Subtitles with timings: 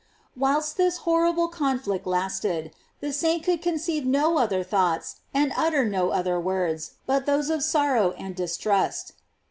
[0.35, 6.09] Whilst this horrible conflict lasted, the saint could conceive no other thoughts and utter no
[6.09, 9.13] other words but those of sorrow and distrust.